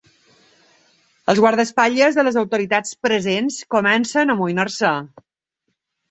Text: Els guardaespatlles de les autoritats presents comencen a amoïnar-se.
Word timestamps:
Els 1.33 1.41
guardaespatlles 1.41 2.15
de 2.19 2.23
les 2.27 2.39
autoritats 2.41 2.93
presents 3.07 3.59
comencen 3.75 4.35
a 4.35 4.37
amoïnar-se. 4.39 4.95